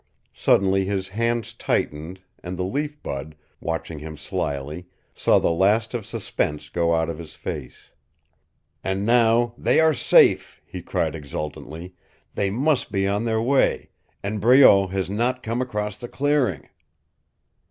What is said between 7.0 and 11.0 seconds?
of his face. "And now they are safe," he